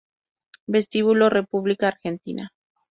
[0.65, 2.51] Vestíbulo República Argentina